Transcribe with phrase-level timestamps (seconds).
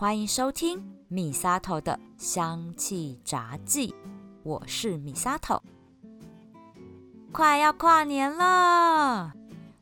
[0.00, 3.94] 欢迎收听米沙头的香气杂记，
[4.42, 5.62] 我是米沙头。
[7.30, 9.34] 快要跨年了，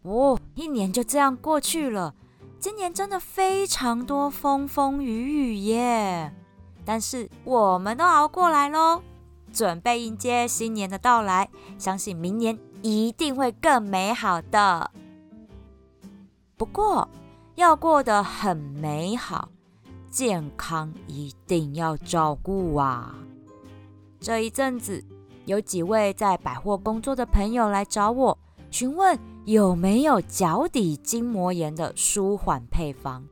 [0.03, 2.17] 哦，一年就这样过去了。
[2.59, 6.35] 今年真的非常多风风雨雨耶，
[6.85, 9.01] 但是我们都熬过来喽，
[9.53, 11.49] 准备迎接新年的到来，
[11.79, 14.91] 相信明年一定会更美好的。
[16.57, 17.09] 不过
[17.55, 19.51] 要过得很美好。
[20.11, 23.15] 健康一定要照顾啊！
[24.19, 25.05] 这一阵子，
[25.45, 28.39] 有几位在百货工作的朋友来找我，
[28.71, 33.25] 询问有没有脚底筋膜炎的舒缓配方。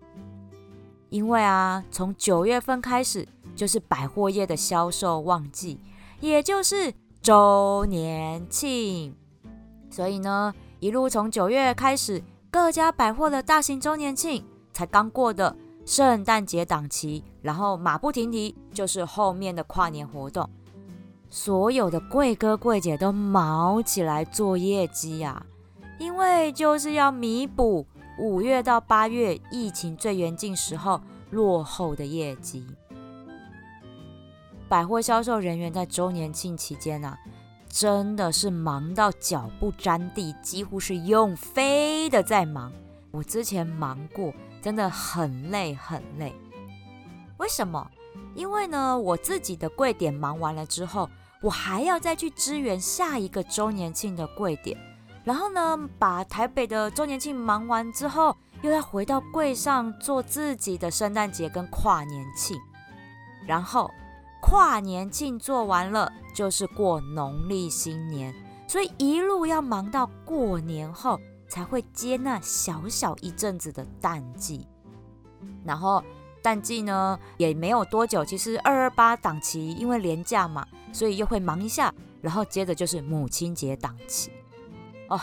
[1.09, 5.81] 因为啊，从九月份开始就是百货业的销售旺季，
[6.21, 9.15] 也就是周年庆，
[9.91, 15.57] 所以呢，一路从九月开始，各家百货的大型周年庆才刚过的。
[15.87, 20.51] 圣诞节档期，然后马不停蹄就是后面的跨年活动，
[21.31, 25.47] 所有的贵哥贵姐都忙起来做业绩呀，
[26.01, 27.87] 因为就是要弥补
[28.19, 32.67] 五月到八月疫情最严峻时候落后的业绩。
[34.69, 37.17] 百货销售人员在周年庆期间啊，
[37.69, 42.73] 真的是忙到脚不沾地，几乎是用飞的在忙。
[43.13, 44.33] 我之前忙过。
[44.67, 46.35] 真的很累很累，
[47.39, 47.89] 为什么？
[48.35, 51.09] 因为呢，我自己的柜点忙完了之后，
[51.41, 54.77] 我还要再去支援下一个周年庆的柜点，
[55.23, 62.61] 然后呢，把台北的周年庆忙完之后，又要回到柜上做自己的圣诞节跟跨年庆，
[63.47, 63.89] 然后
[64.43, 68.35] 跨年庆做完了，就是过农历新年，
[68.67, 71.21] 所以一路要忙到过年后。
[71.49, 74.67] 才会接那小小一阵子的淡季，
[75.65, 76.03] 然后
[76.43, 84.31] 淡季呢也没有多久，其实二二八档期因为廉价嘛，所以又会忙一下，然后接着就是母亲节档期。
[85.09, 85.21] 哦，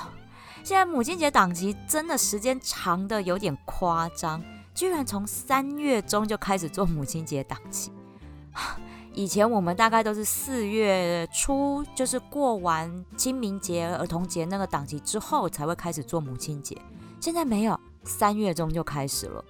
[0.64, 7.92] 现在母亲节档期真的时间长的有点夸张，居然从三月中就开始做母亲节档期。
[9.16, 16.76] 以前我们大概都是四月初，就是过完清明节、儿童节那个档期之后，才会开始做母亲节。
[17.20, 19.46] 现在没有，三月中就开始了。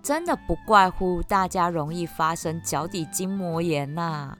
[0.00, 4.38] 真的不怪乎大家容易发生脚底筋膜炎呐。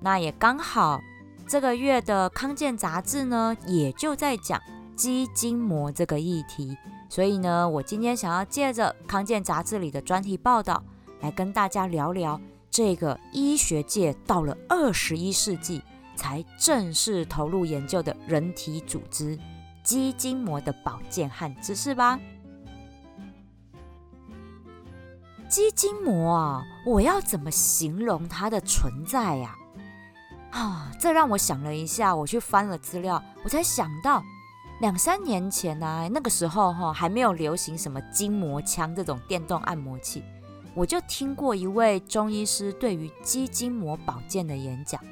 [0.00, 1.00] 那也刚好，
[1.46, 4.60] 这个月的康健杂志呢，也就在讲
[4.96, 6.76] 肌筋膜这个议题。
[7.08, 10.82] 所以呢，我今天想要借着康健杂志里的专题报道，
[11.20, 12.40] 来跟大家聊聊。
[12.72, 15.82] 这个医学界到了二十一世纪
[16.16, 19.38] 才正式投入研究的人体组织
[19.84, 22.18] 肌筋膜的保健和知识吧。
[25.50, 29.54] 肌筋膜啊，我要怎么形容它的存在呀？
[30.50, 34.22] 啊，这让我想了一下，我去翻了资料，我才想到
[34.80, 40.24] 两三年前呢，那个时候哈还没有流行什么筋膜枪这种电动按摩器。
[40.74, 45.02] 我就听过一位中医师对于肌筋膜保健的演讲，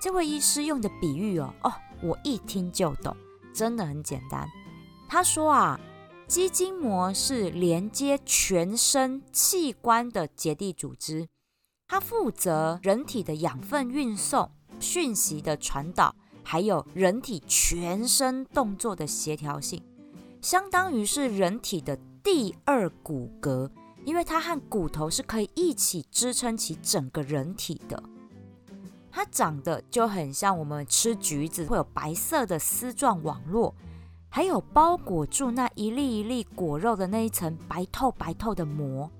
[0.00, 1.72] 这位医师用的比喻哦哦，
[2.02, 3.14] 我一听就懂，
[3.52, 4.48] 真的很简单。
[5.06, 5.78] 他说啊，
[6.26, 11.28] 肌筋膜是连接全身器官的结缔组织，
[11.86, 14.50] 它负责人体的养分运送、
[14.80, 19.82] 讯息的传导，还有人体全身动作的协调性，
[20.40, 23.70] 相当于是人体的第二骨骼。
[24.08, 28.02] 因为它和骨头是可以一起支撑起整个人体的，
[29.10, 33.74] 它长得就很像我们吃橘子会有白色的丝状网络，
[34.30, 39.10] 还有包裹住那一粒一粒果肉的那一层白透白透的膜。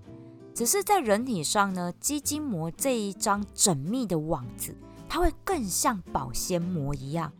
[0.54, 4.75] 只是在人体上呢，肌筋膜这一张缜密的网子，
[5.06, 7.31] 它会更像保鲜膜一样，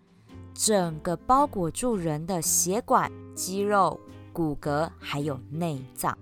[0.53, 3.99] 整个包裹住人的血管、肌肉、
[4.35, 6.17] 骨骼还有内脏。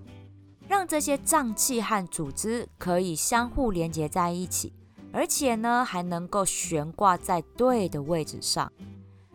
[0.68, 4.72] 让这些脏器和组织可以相互连接在一起，
[5.12, 8.72] 而且呢还能够悬挂在对的位置上。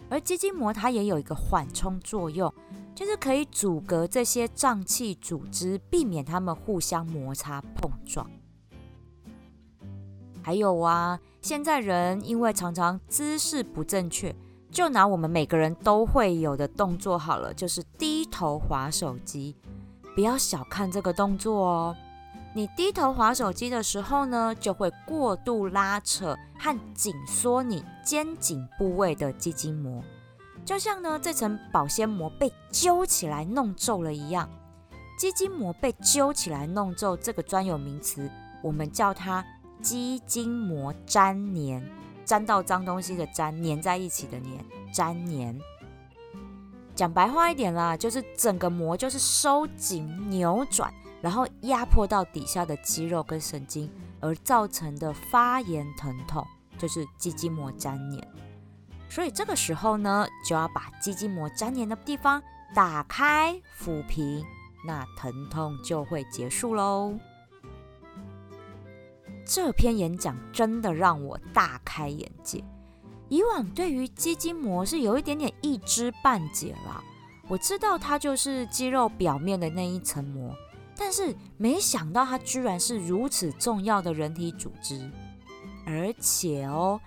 [0.09, 2.53] 而肌筋膜它也有一个缓冲作用，
[2.93, 8.29] 就是可以阻隔这些脏器组织，避免它们互相摩擦碰撞。
[10.43, 14.35] 还有啊，现在人因为常常姿势不正确，
[14.69, 19.55] 就拿我们每个人都会有的动作好了，就是低头划手机。
[20.15, 21.95] 不要小看这个动作哦！
[22.53, 30.03] 你低头划手机的时候呢，就会过度拉扯和紧缩你肩颈部位的肌筋膜，
[30.65, 34.49] 就像呢这层保鲜膜被揪起来弄皱了一样。
[35.17, 38.29] 肌筋膜被揪起来弄皱，这个专有名词
[38.61, 39.45] 我们叫它
[39.81, 41.89] 肌筋膜粘黏，
[42.25, 45.61] 粘到脏东西的粘，粘在一起的粘，粘黏。
[46.95, 53.89] 讲白话一点啦，就是整个膜就是收紧、扭转，然后压迫到底下的肌肉跟神经，
[54.19, 56.45] 而造成的发炎疼痛，
[56.77, 58.27] 就是肌筋膜粘连。
[59.09, 62.41] 所以这个时候呢，就要把肌筋膜粘连的地方
[62.73, 64.45] 打开、抚平，
[64.85, 67.17] 那疼痛就会结束喽。
[69.45, 72.63] 这篇演讲真的让我大开眼界。
[73.31, 77.01] 以往对于肌筋膜是有一点点一知半解啦，
[77.47, 80.53] 我知道它就是肌肉表面的那一层膜，
[80.97, 85.09] 但是没想到它居然是如此重要的人体组织，
[85.85, 86.99] 而且哦，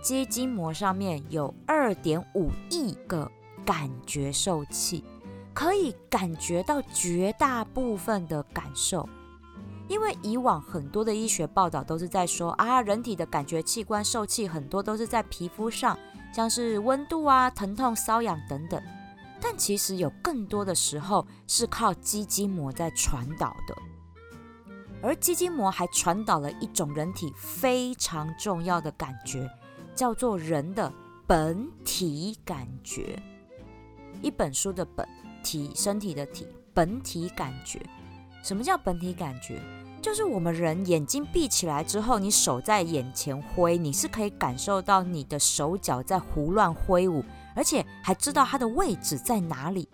[0.00, 3.28] 肌筋膜上面有二点五亿个
[3.66, 5.02] 感觉受器，
[5.52, 9.08] 可以感觉到绝大部分的感受。
[9.88, 15.98] 因为以往很多的医学报道都是在说啊，人体的感觉器官受气很多都是在皮肤上，
[16.32, 18.82] 像是温度啊、疼痛、瘙痒等等。
[19.40, 23.76] 但其实有更多的时候是靠肌筋膜在传导的，
[25.02, 29.50] 而肌筋膜还传导了一种人体非常重要的感觉，
[29.94, 30.90] 叫做人的
[31.26, 33.20] 本体感觉。
[34.22, 35.06] 一本书的本
[35.42, 37.84] 体，身体的体，本体感觉。
[38.42, 39.60] 什么叫本体感觉？
[40.02, 47.24] 就是我们人眼睛闭起来之后，你手在眼前挥，你是可以感受到你的手脚在胡乱挥舞，
[47.54, 49.88] 而且还知道它的位置在哪里。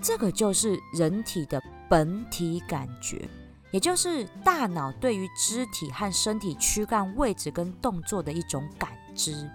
[0.00, 3.28] 这个就是人体的本体感觉，
[3.70, 9.50] 也就是大脑对于肢体和身体躯干位置跟动作的一种感知。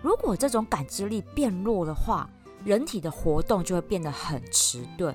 [0.00, 2.30] 如果这种感知力变弱的话，
[2.64, 5.12] 人体的活动就会变得很迟钝。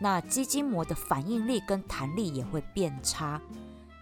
[0.00, 3.40] 那肌筋膜的反应力跟弹力也会变差，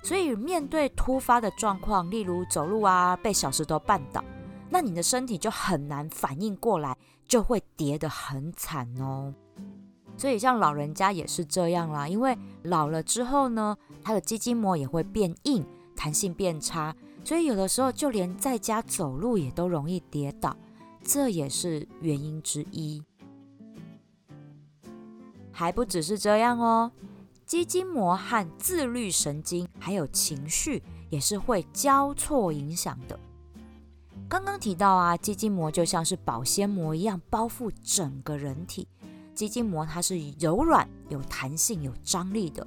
[0.02, 4.22] 所以面对突发的状况，例如走路啊被小石头绊倒，
[4.70, 6.96] 那你的身体就很难反应过来，
[7.26, 9.34] 就会跌得很惨哦。
[10.16, 15.66] 所以像老人家也是这样啦，因为老了之后呢，他的肌筋膜也会变硬，
[15.96, 16.94] 弹性变差，
[17.24, 20.56] 所以有的时候就连在家走路也都容易跌倒，
[21.02, 23.02] 这也是原因之一。
[25.58, 26.92] 还不只是这样哦，
[27.44, 33.18] 肌筋膜和自律神经还有情绪也是会交错影响的。
[34.28, 38.86] 刚刚提到啊，肌筋膜就像是保鲜膜一样包覆整个人体。
[39.34, 42.64] 肌筋膜它是柔软、有弹性、有张力的，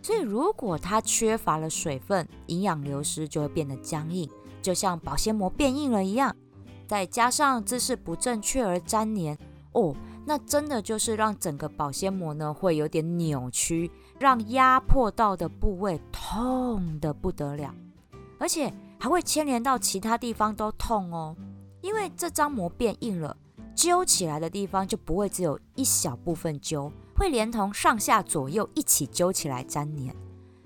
[0.00, 4.26] 所以如果它缺乏了水分，营养流失就会变得僵硬，
[4.62, 6.34] 就像保鲜膜变硬了一样。
[6.86, 9.38] 再加上姿势不正确而粘连
[9.72, 9.94] 哦。
[10.24, 17.74] 那真的就是让整个保鲜膜呢会有点扭曲，让压迫到的部位痛得不得了，
[18.38, 21.36] 而且还会牵连到其他地方都痛哦。
[21.80, 23.36] 因为这张膜变硬了，
[23.74, 30.14] 揪起来的地方就不会只有一小部分揪，会连同上下左右一起揪起来粘连。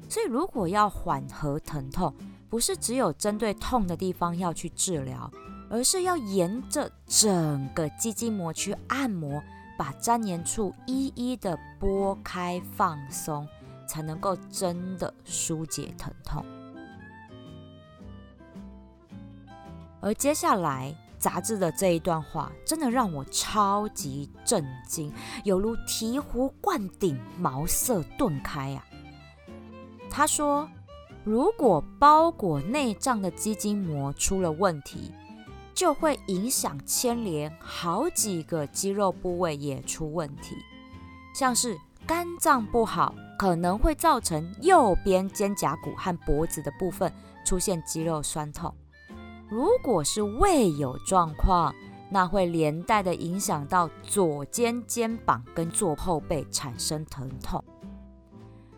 [0.09, 2.15] 所以如果要缓和疼痛，
[2.51, 5.31] 不是只有针对痛的地方要去治疗。
[5.69, 9.43] 而是要沿着整个肌筋膜去按摩，
[9.77, 13.47] 把粘连处一一的拨开放松，
[13.89, 16.45] 才能够真的疏解疼痛。
[20.01, 25.13] 而接下来杂志的这一段话，真的让我超级震惊，
[25.43, 28.85] 犹如醍醐灌顶，茅塞顿开啊！
[30.09, 30.69] 他说，
[31.25, 35.13] 如果包裹内脏的肌筋膜出了问题，
[35.77, 40.57] 就会影响牵连好几个肌肉部位也出问题，
[41.35, 47.13] 像是肝脏不好，可能会造成右边肩胛骨和脖子的部分
[47.45, 48.73] 出现肌肉酸痛；
[49.51, 51.75] 如果是胃有状况，
[52.11, 57.63] 那会连带的影响到左肩肩膀跟左后背产生疼痛；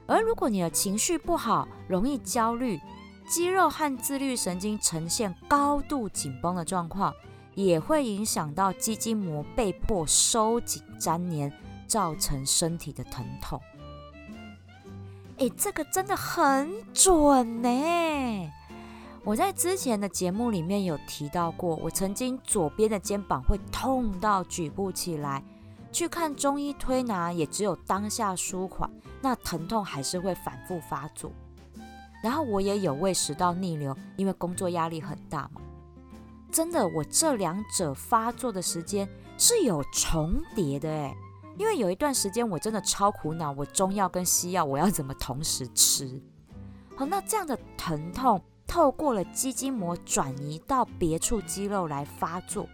[0.08, 2.80] 而如果你的情绪不好，容易焦虑。
[3.28, 7.14] 肌肉和自律神经呈现高度紧绷的状况，
[7.54, 11.52] 也会影响到肌筋膜被迫收紧粘连，
[11.86, 13.60] 造成身体的疼痛。
[15.36, 18.50] 哎，这个真的很准呢！
[19.24, 25.44] 我在之前的节目里面有提到过，我曾经左边的肩膀会痛到举不起来，
[25.92, 31.30] 去看中医推拿也只有当下舒缓，那疼痛还是会反复发作。
[32.22, 35.60] 然后我也有胃食道逆流，因为工作压力很大嘛。
[36.50, 41.14] 真的，我这两者发作的时间是有重叠的诶，
[41.58, 46.20] 因为有一段时间我真的超苦恼，我中药跟西药我要怎么同时吃？
[46.96, 52.66] 好，那这样的疼痛透过了肌筋膜转移到别处肌肉来发作，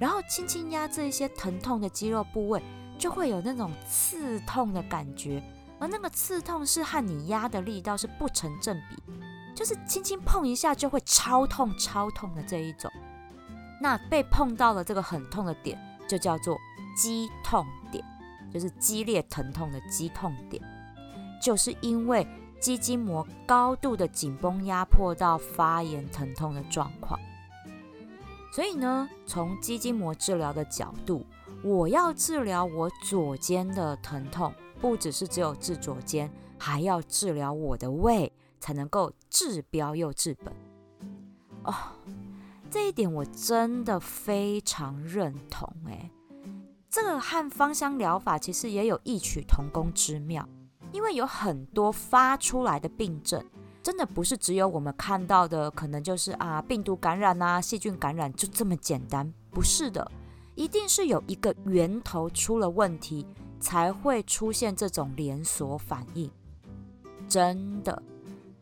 [0.00, 2.62] 然后轻轻压这一些疼痛的肌肉部位，
[2.98, 5.42] 就会有那种刺痛的感觉，
[5.78, 8.96] 而那个刺痛是和你压的力道是不成正比，
[9.54, 12.90] 就是轻轻碰一下就会超痛超痛的这一种。
[13.80, 16.58] 那被碰到了这个很痛的点，就叫做
[16.96, 18.04] 肌痛点。
[18.50, 20.62] 就是激烈疼痛的肌痛点，
[21.38, 22.26] 就是因为
[22.58, 27.20] 肌筋膜高度的紧绷压迫到发炎疼痛的状况。
[28.50, 31.26] 所以呢，从肌筋膜治疗的角度，
[31.62, 40.54] 我要治疗我左肩的疼痛，不只是只有治左肩，还要治疗我的胃，才能够治标又治本。
[41.64, 41.74] 哦，
[42.70, 46.10] 这一点我真的非常认同，诶。
[46.90, 50.48] 这个和芳香疗法其实也有异曲同工之妙，
[50.90, 53.44] 因为有很多发出来的病症，
[53.82, 60.10] 真的不是只有我们看到的，可能就是啊病毒感染啊细菌感染就这么简单，不是的，
[60.54, 63.26] 一定是有一个源头出了问题，
[63.60, 66.30] 才会出现这种连锁反应。
[67.28, 68.02] 真的，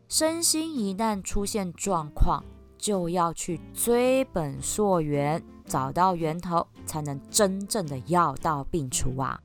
[0.07, 2.43] 身心一旦出现状况，
[2.77, 5.43] 就要去追本溯源。
[5.67, 9.37] 找到源头，才能真正的药到病除啊！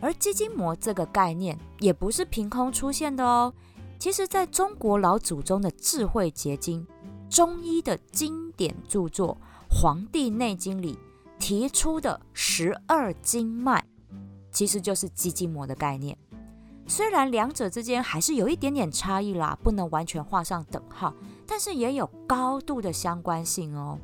[0.00, 3.52] 而肌筋膜这个概念也不是凭空出现的哦。
[3.98, 6.86] 其实，在中国老祖宗的智慧结晶、
[7.28, 9.36] 中医的经典著作
[9.78, 10.98] 《黄帝内经》里
[11.42, 13.84] 提出的十二经脉，
[14.52, 16.16] 其实就是肌筋膜的概念。
[16.86, 21.12] 虽然两者之间还是有一点点差异啦，不能完全画上等号。
[21.44, 23.98] 但是也有高度的相关性哦，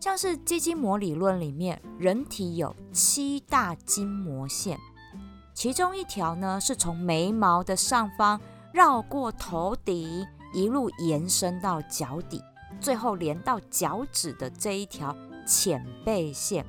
[0.00, 4.80] 像是肌筋膜理论里面，人体有七大筋膜线，
[5.54, 8.40] 其中一条呢是从眉毛的上方
[8.72, 12.42] 绕过头顶，一路延伸到脚底，
[12.80, 15.16] 最后连到脚趾的这一条
[15.48, 16.64] 浅背线，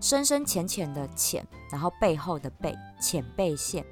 [0.00, 3.84] 深深浅浅的浅，然后背后的背，浅背线，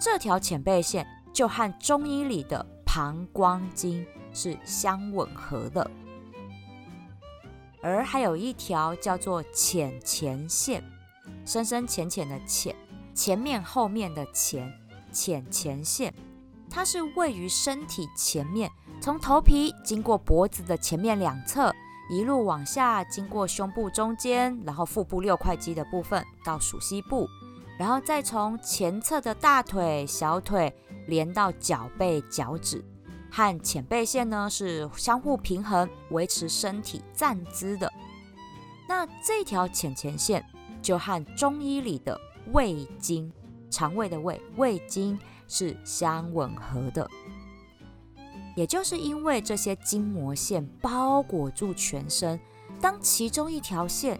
[0.00, 4.06] 这条浅背线就和中医里的膀胱经。
[4.38, 5.90] 是相吻合的，
[7.82, 10.84] 而还有一条叫做浅前线，
[11.46, 12.76] 深深浅浅的浅，
[13.14, 14.70] 前面后面的前，
[15.10, 16.12] 浅前线，
[16.68, 21.74] 它是位于身体前面，从头皮经过脖子的前面两侧，
[22.08, 27.28] 一路往下，经过胸部中间，然后腹部六块肌的部分到属膝部，
[27.78, 30.72] 然后再从前侧的大腿、小腿
[31.08, 32.84] 连到脚背、脚趾。
[33.28, 37.92] 和浅背线呢是相互平衡，维持身体站姿的。
[38.88, 40.42] 那这条浅前线
[40.80, 42.18] 就和中医里的
[42.52, 43.30] 胃经，
[43.68, 47.10] 肠胃的胃，胃经是相吻合的。
[48.56, 52.40] 也就是因为这些筋膜线包裹住全身，
[52.80, 54.18] 当其中一条线，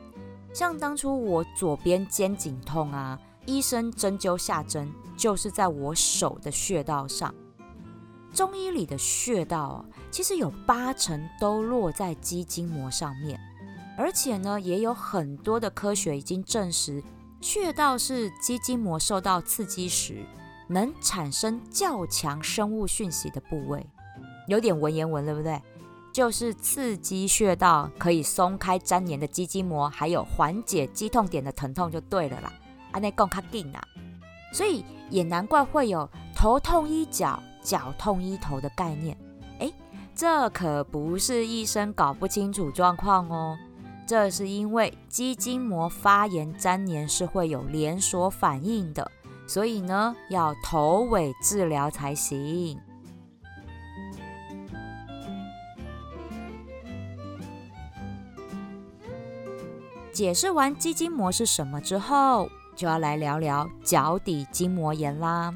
[0.52, 7.34] 像当初我左边肩颈痛啊，医生针灸下针，就是在我手的穴道上。
[8.34, 13.40] 中医里的穴道，其实有八成都落在肌筋膜上面，
[13.96, 17.02] 而且呢，也有很多的科学已经证实，
[17.40, 20.22] 穴道是肌筋膜受到刺激时
[20.68, 23.86] 能产生较强生物讯息的部位。
[24.46, 25.60] 有点文言文，对不对？
[26.12, 32.52] 就是刺激穴道可以松开粘连的肌筋膜，还有缓解肌痛点的疼痛，就对了啦。
[32.92, 33.82] 安内更卡紧啊，
[34.52, 37.42] 所以也难怪会有头痛医脚。
[37.62, 39.18] 脚痛医头的概念，
[39.58, 39.72] 哎，
[40.14, 43.58] 这可不是医生搞不清楚状况哦，
[44.06, 49.10] 这是因为肌筋膜发炎粘连是会有连锁反应的，
[49.48, 52.80] 所以呢要头尾治疗才行。
[60.16, 65.54] 解释完肌筋膜是什么之后，就要来聊聊脚底筋膜炎啦。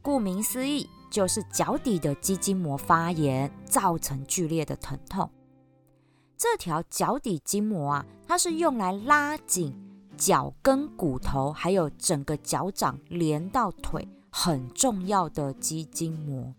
[0.00, 5.30] 顾名思义，就是脚底的肌筋膜发炎，造成剧烈的疼痛。
[6.34, 9.78] 这条脚底筋膜啊，它是用来拉紧
[10.16, 16.54] 脚跟骨头，还有整个脚掌连到腿很重要的肌筋膜。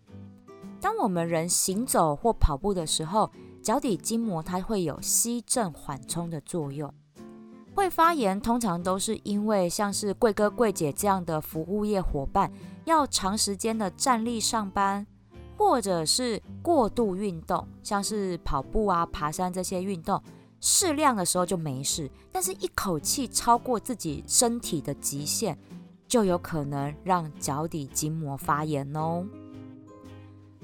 [0.80, 3.32] 当我们人行走或跑步的时候，
[3.64, 6.94] 脚底筋膜它会有吸震缓冲的作用。
[7.74, 12.52] 会发炎，通常都是因为像是贵哥贵姐这样的服务业伙伴，
[12.84, 15.08] 要长时间的站立上班，
[15.58, 20.22] 或者是过度运动，像是跑步啊、爬山这些运动，
[20.60, 25.58] 适量的时候就没事，但是一口气超过自己身体的极限，
[26.08, 29.26] 就有可能让脚底筋膜发炎哦。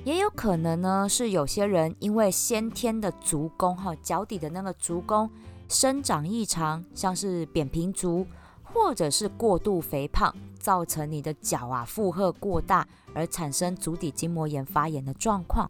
[0.06, 5.30] 也有可能呢，是有些人因为先天的足弓哈，脚底的那个足弓
[5.68, 8.26] 生长异常，像是扁平足，
[8.64, 15.70] 或者是过度肥胖，造成你的脚啊负荷过大，而产生足底筋膜炎发炎的状况。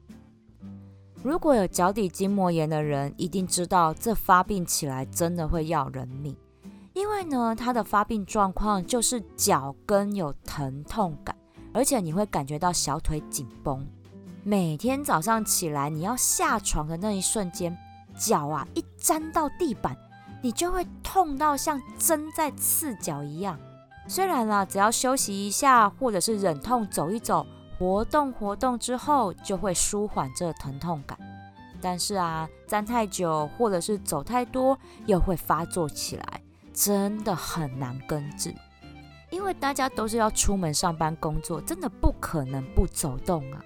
[1.21, 6.33] 如果有脚底筋膜炎的人，一定知道这发病起来真的会要人命，
[6.93, 11.35] 因为呢，它的发病状况就是脚跟有疼痛感，
[11.73, 13.85] 而且你会感觉到小腿紧绷。
[14.43, 17.77] 每天早上起来，你要下床的那一瞬间，
[18.17, 19.97] 脚啊一沾到地板，
[20.41, 23.59] 你就会痛到像针在刺脚一样。
[24.07, 27.45] 虽然啦，只要休息一下，或者是忍痛走一走。
[27.77, 31.17] 活动活动之后就会舒缓这疼痛感，
[31.79, 36.41] 但是啊，站太久或者是走太多又会发作起来，
[36.73, 38.53] 真的很难根治。
[39.29, 43.63] 因为大家都是要出门上班工作，真的不可能不走动啊。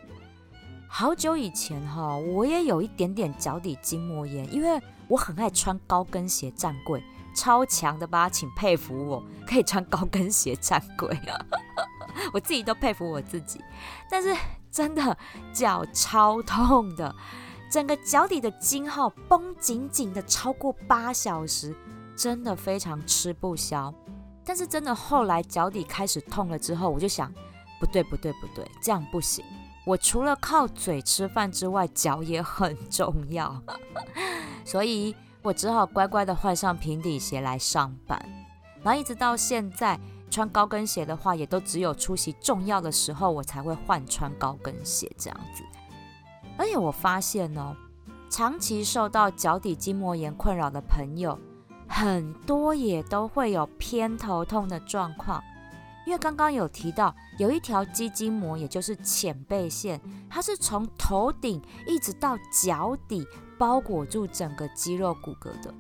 [0.96, 7.04] 好久以前哈，我也有一点点脚底筋膜炎，因为我很爱穿高跟鞋站柜，
[7.36, 11.34] 超强的吧，请佩服我可以穿高跟鞋站柜啊。
[12.32, 13.60] 我自己都佩服我自己，
[14.08, 14.38] 但是
[14.70, 15.18] 真的
[15.52, 17.16] 脚超痛的，
[17.72, 21.76] 整个脚底的筋号绷紧紧的超过八小时，
[22.16, 23.92] 真的非常吃不消。
[24.46, 27.34] 但是真的后来脚底开始痛了之后，我就想，
[27.80, 29.44] 不对不对不对，这样不行。
[29.86, 33.62] 我除了靠嘴吃饭之外，脚也很重要，
[34.66, 38.20] 所以我只好乖乖的换上平底鞋来上班，
[38.82, 40.00] 然后一直到现在。
[40.32, 45.64] 穿高跟鞋的话，也都只有出席重要的时候，我才会换穿高跟鞋这样子。
[46.58, 47.76] 而且我发现哦，
[48.32, 51.38] 长期受到脚底筋膜炎困扰的朋友，
[51.88, 55.44] 很多也都会有偏头痛的状况。
[56.06, 63.26] 因为刚刚有提到，有一条肌筋膜，也就是浅背线，它是从头顶一直到脚底
[63.58, 65.74] 包裹住整个肌肉骨骼的，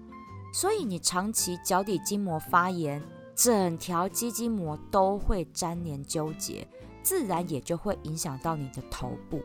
[0.54, 3.02] 所以你长期脚底筋膜发炎。
[3.36, 6.68] 整条肌筋膜都会粘连纠结，
[7.02, 9.42] 自然也就会影响到你的头部。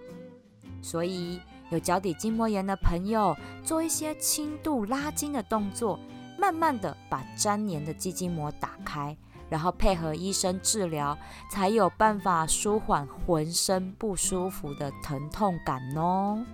[0.82, 5.98] 所以有脚底筋膜炎的朋友，做一些轻度拉筋的动作，
[6.38, 9.16] 慢慢的把粘连的肌筋膜打开，
[9.48, 11.16] 然后配合医生治疗，
[11.50, 16.44] 才有办法舒缓浑身不舒服的疼痛感哦。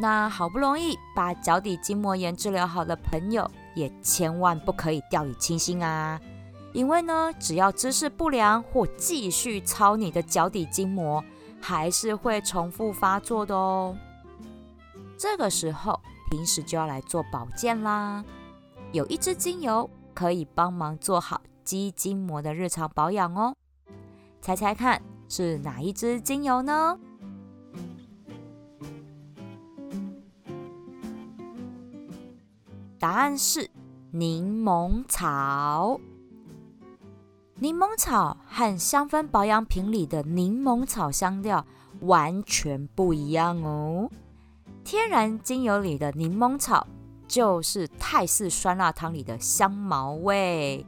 [0.00, 3.50] 那好不容易把脚底筋膜炎治疗好的朋友。
[3.74, 6.20] 也千万不可以掉以轻心啊！
[6.72, 11.22] 因为呢，只要姿势不良或继续操你的脚底筋膜，
[11.60, 13.96] 还是会重复发作的哦。
[15.16, 18.24] 这个时候，平时就要来做保健啦。
[18.92, 23.54] 有一支精油可以帮忙做好肌筋膜的日常保养哦。
[24.40, 26.98] 猜猜看是哪一支精油呢？
[32.98, 33.70] 答案是
[34.10, 36.00] 柠檬草。
[37.56, 41.66] 柠檬草和香氛保养品里的柠檬草香调
[42.00, 44.10] 完全不一样哦。
[44.82, 46.86] 天然精油里的柠檬草
[47.28, 50.84] 就是泰式酸辣汤里的香茅味，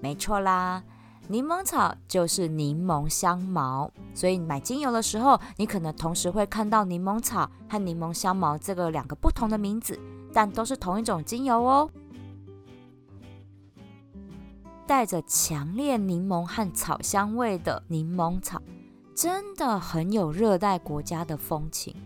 [0.00, 0.82] 没错啦，
[1.28, 3.90] 柠檬草就是柠檬香茅。
[4.14, 9.98] 所以买精油的时候，你可能同时会看到柠檬草和柠檬香茅这个两个不同的名字。
[10.32, 11.90] 但都是同一种精油哦，
[14.86, 18.60] 带着强烈柠檬和草香味的柠檬草，
[19.14, 21.96] 真的很有热带国家的风情，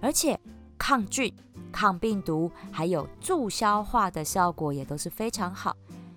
[0.00, 0.40] 而且
[0.76, 1.32] 抗菌、
[1.72, 5.76] 抗病毒，还有助消化的效果也都是非常好。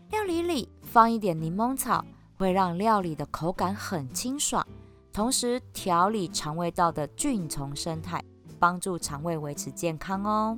[0.09, 2.03] 料理里放一点柠檬草，
[2.37, 4.65] 会让料理的口感很清爽，
[5.13, 8.23] 同时调理肠胃道的菌虫生态，
[8.59, 10.57] 帮助肠胃维持健康哦。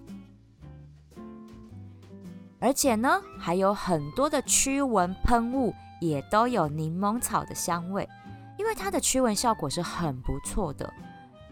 [2.59, 8.07] 而且呢，还有很多的驱蚊喷雾也都有柠檬草的香味，
[8.57, 10.91] 因为它的驱蚊效果是很不错的。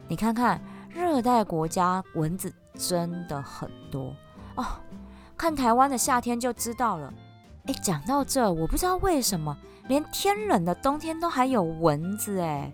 [0.08, 0.62] 你看看，
[0.94, 4.14] 热带国家蚊子真的很多
[4.56, 4.66] 哦。
[5.38, 7.14] 看台湾的夏天就知道了。
[7.66, 9.56] 哎，讲到这，我不知道为什么
[9.88, 12.72] 连天冷的冬天都还有蚊子哎。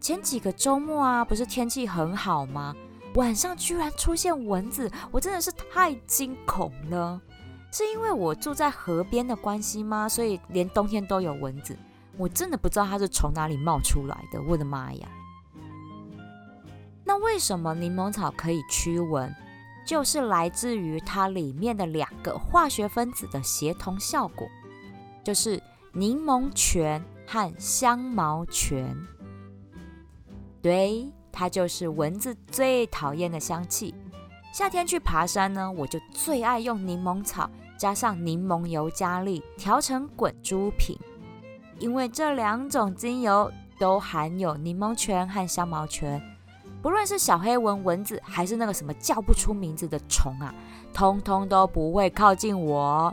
[0.00, 2.74] 前几个周末啊，不是天气很好吗？
[3.14, 7.20] 晚上居然出现蚊子，我真的是太惊恐了。
[7.72, 10.08] 是因为我住在河边的关系吗？
[10.08, 11.76] 所以连冬天都有蚊子，
[12.16, 14.40] 我真的不知道它是从哪里冒出来的。
[14.42, 15.08] 我的妈呀！
[17.08, 19.32] 那为什么柠檬草可以驱蚊？
[19.86, 24.48] 就是来自于它里面的两个化学分子的协同效果，
[25.22, 28.96] 就是柠檬醛和香茅醛。
[30.60, 33.94] 对，它就是蚊子最讨厌的香气。
[34.52, 40.98] 夏天去爬山呢，我就最爱用柠檬草加上柠檬油加力调成滚珠瓶，
[41.78, 46.20] 因为这两种精油都含有柠檬醛和香茅醛。
[46.86, 50.54] 不论是小黑蚊蚊子，还是那个什么叫不出名字的虫啊，
[50.94, 53.12] 通通都不会靠近我。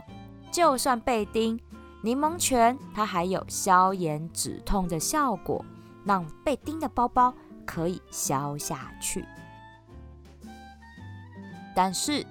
[0.52, 1.58] 就算被叮，
[2.00, 5.64] 柠檬泉它还有消炎止痛的效果，
[6.04, 7.34] 让被叮的包包
[7.66, 9.24] 可以消下去。
[11.74, 12.24] 但是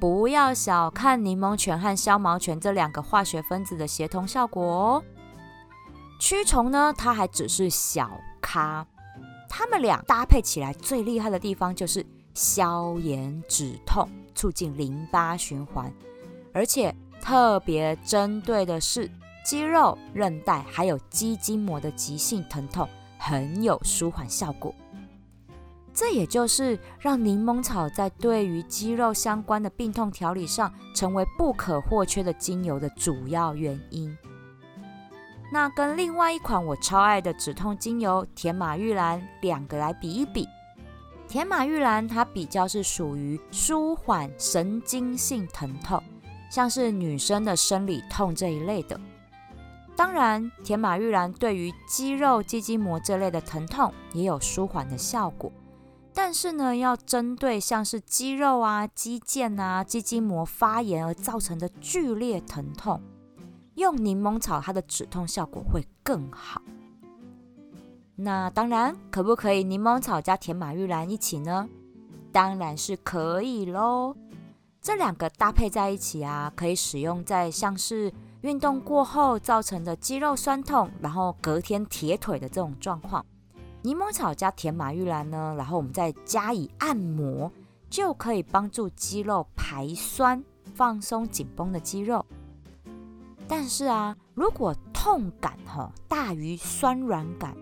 [0.00, 5.04] 不要小看柠檬泉和消毛泉这两个化学分子的协同效果哦。
[6.18, 8.84] 驱虫呢，它还只是小咖。
[9.48, 15.92] 它们俩搭配起来最厉害的地方就是消炎止痛，促进淋巴循环，
[16.52, 19.10] 而且特别针对的是
[19.44, 24.74] 肌肉、韧带还有肌筋膜的急性疼痛，很有舒缓效果。
[25.92, 34.16] 这也就是让柠檬草在对于肌肉相关的病痛调理上成为不可或缺的精油的主要原因。
[35.50, 40.46] 那跟另外一款我超爱的止痛精油甜马玉兰两个来比一比，
[41.26, 46.02] 甜马玉兰它比较是属于舒缓神经性疼痛，
[46.50, 49.00] 像是女生的生理痛这一类的。
[49.96, 55.50] 当然，甜马玉兰对于肌肉、肌筋膜这类的疼痛也有舒缓的效果，
[56.14, 63.02] 但是呢，要针对像是肌肉啊、肌腱啊、肌筋膜发炎而造成的剧烈疼痛。
[63.78, 66.60] 用柠檬草，它的止痛效果会更好。
[68.16, 71.68] 那当然，可不可以柠檬草加甜马玉兰一起呢？
[72.32, 74.14] 当然是可以喽。
[74.82, 83.24] 这两个搭配在一起啊，可以使用在像是运动过后造成的肌肉酸痛，然后隔天铁腿的这种状况。
[83.82, 87.50] 柠檬草加甜马玉兰呢，然后我们再加以按摩，
[87.88, 90.42] 就可以帮助肌肉排酸，
[90.74, 92.26] 放松紧绷的肌肉。
[93.48, 97.56] 但是啊，如果痛感哈大于酸软感，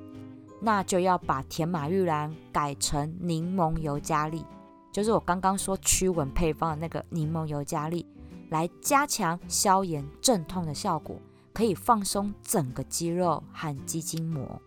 [0.61, 4.45] 那就要把甜马玉兰改成柠檬油加力，
[4.91, 8.05] 就是我刚刚说驱蚊配方的那个柠檬油加力，
[8.51, 11.17] 来加强消炎镇痛的效果，
[11.53, 14.61] 可以放松整个肌肉和肌筋膜。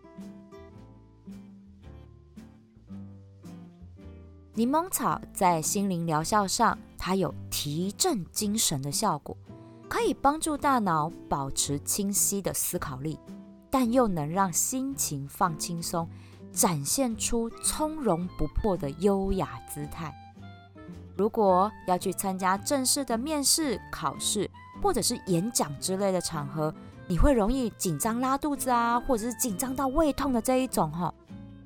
[4.53, 9.35] 柠檬草在心灵疗效上，它有提振精神的效果。
[9.89, 13.19] 可以帮助大脑保持清晰的思考力，
[13.71, 16.07] 但又能让心情放轻松，
[16.53, 20.13] 展现出从容不迫的优雅姿态。
[21.17, 24.49] 如果要去参加正式的面试、考试
[24.81, 26.73] 或者是演讲之类的场合，
[27.07, 31.11] 你会容易紧张拉肚子啊，或者是紧张到胃痛的这一种哈，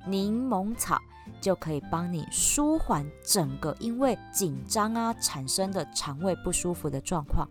[0.08, 0.98] 柠檬草
[1.42, 7.46] 就可以帮你舒缓整个因为紧张啊产生的肠胃不舒服的状况。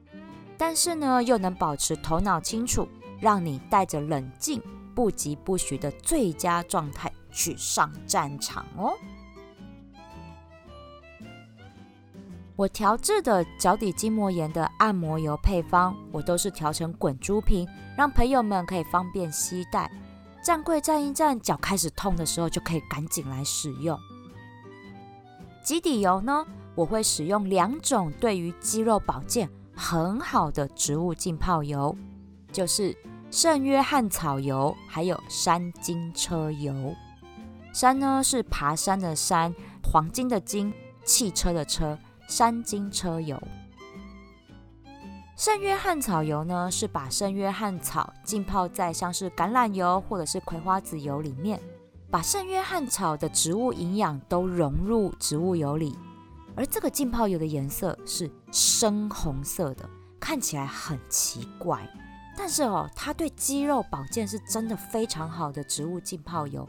[0.65, 2.87] 但是呢，又能保持头脑清楚，
[3.19, 4.63] 让你带着冷静、
[4.95, 8.93] 不疾不徐的最佳状态去上战场哦。
[12.55, 19.91] 我调制的脚底筋膜炎的按摩油配方，我都是调成滚珠瓶，让朋友们可以方便携带，
[20.41, 23.99] 站柜站一站，脚开始痛的时候就可以赶紧来使用。
[25.61, 29.49] 基底油呢，我会使用两种对于肌肉保健。
[29.75, 31.95] 很好的植物浸泡油，
[32.51, 32.95] 就是
[33.31, 36.95] 圣约翰草油，还有山金车油。
[37.73, 40.71] 山呢是爬山的山，黄金的金，
[41.03, 43.41] 汽车的车，山金车油。
[45.35, 51.59] 圣约翰草油呢是把圣约翰草浸泡在像是橄榄油或者是葵花籽油里面，
[52.11, 55.97] 把圣约翰草的植物营养都融入植物油里。
[56.55, 59.89] 而这个浸泡油的颜色是深红色的，
[60.19, 61.87] 看起来很奇怪，
[62.37, 66.67] 但是哦，它对肌肉保健是真的非常好的植物浸泡油，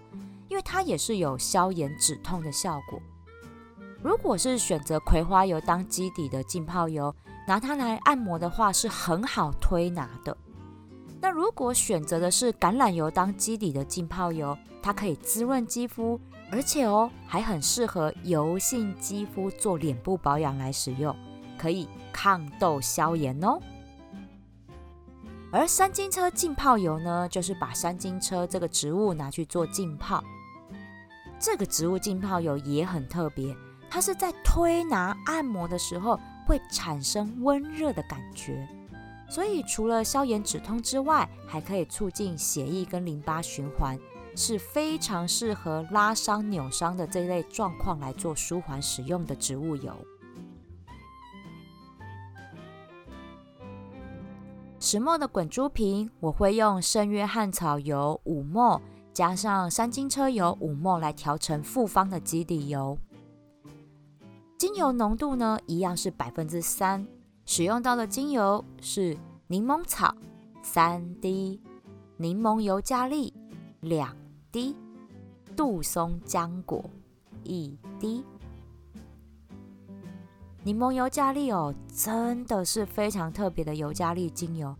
[0.48, 3.00] 因为它也是有消炎止痛的效果。
[4.02, 7.14] 如果是选择葵花油当基底的浸泡油，
[7.46, 10.36] 拿它来按摩的话是很好推拿的。
[11.20, 16.20] 那如果选择的是橄榄油当基底的浸泡油，它可以滋润肌肤。
[16.54, 21.14] 而且哦，还很适合油性肌肤做脸部保养来使用，
[21.58, 23.58] 可以抗痘消炎哦。
[25.50, 30.22] 而山金车浸泡油呢，就是把山金车这个植物拿去做浸泡。
[31.40, 33.52] 这个植物浸泡油也很特别，
[33.90, 38.64] 它是在推拿按摩的时候会产生温热的感觉。
[39.28, 43.98] 所以除了消炎止痛之外，还可以促进血液跟淋巴循环，
[44.36, 49.94] 是非常适合拉伤、扭伤的这类状况来做舒缓使用的植物油。
[54.80, 58.80] 石墨的滚珠瓶，我会用圣约翰草油五墨
[59.12, 62.98] 加上三金车油五墨来调成复方的基底油。
[64.58, 67.06] 精油浓度呢，一样是百分之三。
[67.46, 69.16] 使用到的精油是
[69.46, 70.14] 柠檬草
[70.62, 71.60] 三滴，
[72.16, 73.32] 柠檬油加利
[73.80, 74.14] 两
[74.54, 74.76] 滴，
[75.56, 76.88] 杜松浆果
[77.42, 78.22] 一滴。
[80.62, 84.72] 柠檬油加利哦，真的是非常特别的尤加利精油，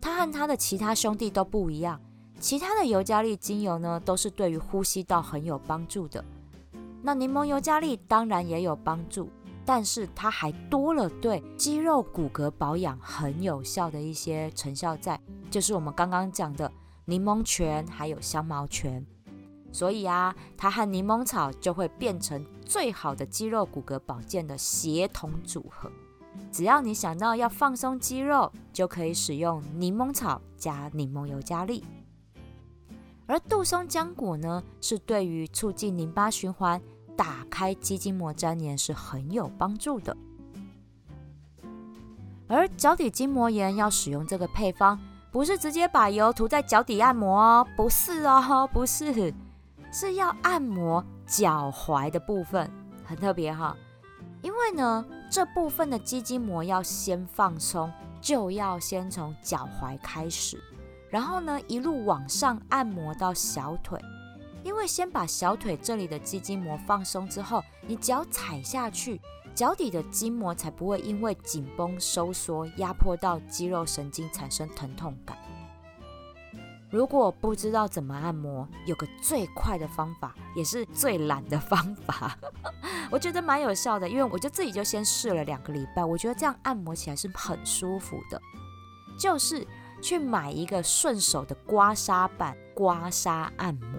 [0.00, 2.00] 它和它的其他兄弟都不一样。
[2.40, 6.24] 其他的尤加利精油呢，都是对于呼吸道很有帮助的。
[7.00, 9.28] 那柠檬尤加利当然也有帮助。
[9.64, 16.68] 但是它还多了对肌肉骨骼保养很有效的一些成效在，就是我们刚刚讲的
[17.04, 19.04] 柠檬泉还有香茅泉，
[19.70, 25.90] 所以啊，它和柠檬草就会变成最好的肌肉骨骼保健的协同组合。
[26.50, 31.84] 只要你想到要放松肌肉，就可以使用柠檬草加柠檬油加力。
[33.26, 36.80] 而杜松浆果呢，是对于促进淋巴循环。
[37.14, 40.16] 打开肌筋膜粘连是很有帮助的，
[42.48, 44.98] 而脚底筋膜炎要使用这个配方，
[45.32, 49.32] 不是直接把油涂在脚底按摩哦，不是哦， 不是，
[49.90, 52.70] 是要按摩脚踝的部分，
[53.02, 53.74] 很特别哈。
[54.42, 57.90] 因为呢，这部分的肌筋膜要先放松，
[58.20, 60.62] 就要先从脚踝开始，
[61.08, 63.98] 然后呢，一路往上按摩到小腿。
[64.62, 69.20] 因为先把小腿这里的肌筋膜放松之后，你脚踩下去，
[69.54, 75.36] 脚底的筋膜才不会因为紧绷收缩压迫到肌肉神经产生疼痛感。
[76.90, 82.36] 如果不知道怎么按摩，有个最快的方法，也是最懒的方法，
[83.10, 88.38] 我觉得蛮有效的，因为我就自己就先试了两个礼拜，我觉得这样按摩起来是很舒服的，
[89.18, 89.66] 就是
[90.02, 93.98] 去买一个顺手的刮痧板，刮痧按摩。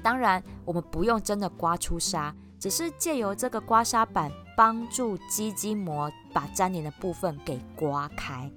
[0.00, 2.32] 当然，我们不用真的刮出痧，
[2.64, 8.50] 只是借由这个刮痧板帮助肌筋膜把粘连的部分给刮开。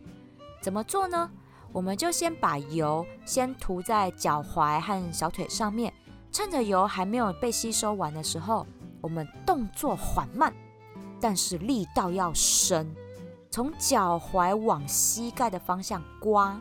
[0.61, 1.29] 怎么做呢？
[1.73, 5.93] 我们就先把油先涂在脚踝和小腿上面，
[6.31, 8.65] 趁着油还没有被吸收完的时候，
[9.01, 10.55] 我们动作缓慢，
[11.19, 12.89] 但是力道要深，
[13.51, 16.57] 从脚踝往膝盖的方向刮，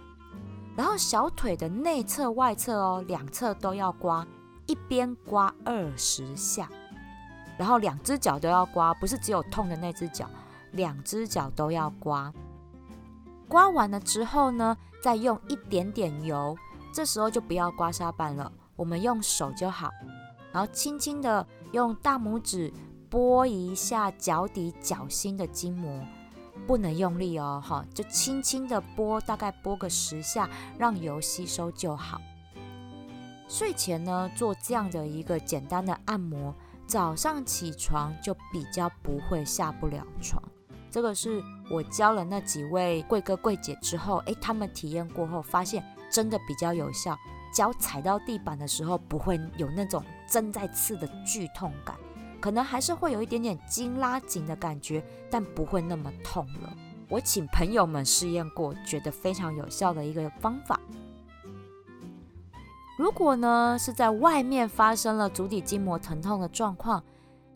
[0.74, 4.26] 然后小腿的内侧、外侧哦，两侧都要刮。
[4.66, 6.68] 一边刮二十下，
[7.58, 10.28] 然后两只脚都要刮，不是只有痛的那只脚，
[10.72, 12.32] 两只脚都要刮。
[13.48, 16.56] 刮完了之后呢，再用一点点油，
[16.92, 19.90] 这时候就不要刮痧板了，我们用手就好，
[20.52, 22.72] 然后轻轻的用大拇指
[23.08, 26.04] 拨一下脚底脚心的筋膜，
[26.66, 32.20] 不能用力哦，哈，就轻轻的拨，大概拨个十下，让油吸收就好。
[33.48, 36.52] 睡前呢，做这样的一个简单的按摩，
[36.86, 40.42] 早上起床就比较不会下不了床。
[40.90, 47.16] 这个是我教了那几位贵哥贵姐之后，诶，他们体验过后发现真的比较有效。
[47.52, 51.96] 脚踩到地板的时候，不会有那种针在刺的剧痛感，
[52.40, 56.72] 可能还是会有一点点筋拉紧的感觉，但不会那么痛了。
[57.08, 60.78] 我请朋友们试验过，觉得非常有效的一个方法。
[62.96, 67.02] 如果呢是在外面发生了足底筋膜疼痛的状况，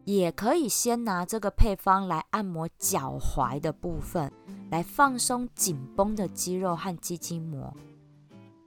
[0.05, 4.31] 也可以先拿这个配方来按摩脚踝的部分，
[4.71, 7.73] 来放松紧绷的肌肉和肌筋膜。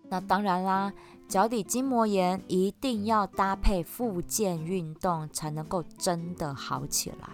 [0.09, 0.91] 那当然啦，
[1.27, 7.27] 脚底筋膜炎一定要搭配复健运动才能够真的好起来。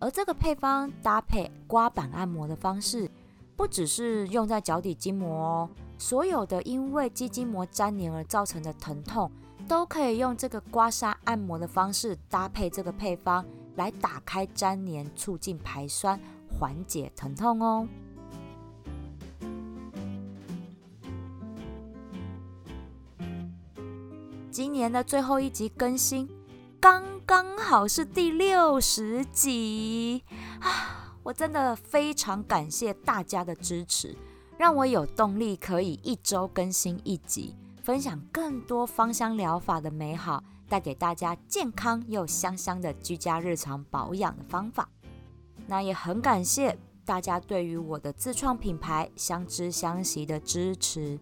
[0.00, 3.10] 而这个配方搭配刮板按摩的方式，
[3.56, 5.70] 不只是用在脚底筋膜哦。
[5.98, 9.30] 所有的因为肌筋膜粘连而造成的疼痛，
[9.66, 13.44] 都可以用这个刮痧按摩的方式搭配这个配方
[13.76, 17.88] 来打开粘连，促进排酸，缓解疼痛哦。
[24.50, 26.28] 今年的最后一集更新，
[26.80, 30.22] 刚刚好是第六十集
[30.60, 31.14] 啊！
[31.22, 34.16] 我真的非常感谢大家的支持。
[34.58, 44.88] 让我有动力可以一周更新一集，分享更多芳香疗法的美好，带给大家健康又香香的居家日常保养的方法。
[45.66, 51.18] 那也很感谢大家对于我的自创品牌相知相惜的支持。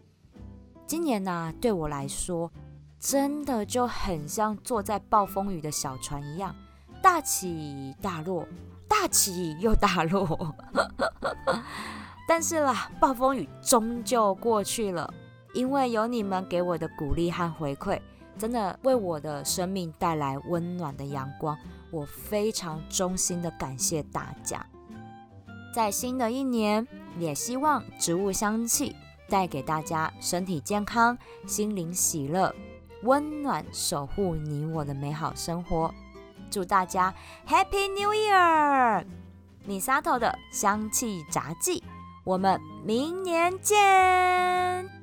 [0.87, 2.53] 今年呢，对我来说，
[3.01, 6.55] 真的就很像坐在暴风雨的小船一样，
[7.03, 8.47] 大起大落，
[8.87, 10.55] 大起又大落。
[12.27, 15.13] 但是啦，暴风雨终究过去了，
[15.53, 18.01] 因为有你们给我的鼓励和回馈，
[18.39, 21.57] 真的为我的生命带来温暖的阳光。
[21.91, 24.65] 我非常衷心的感谢大家。
[25.75, 26.87] 在新的一年，
[27.19, 28.97] 也希望植物香气
[29.29, 32.55] 带给大家身体健康、心灵喜乐、
[33.03, 35.95] 温暖，守护你我的美好生活。
[36.51, 37.15] 祝大家
[37.47, 39.05] Happy New Year！
[39.67, 41.83] 米沙头的香气杂技。
[42.25, 44.94] 我们明年见。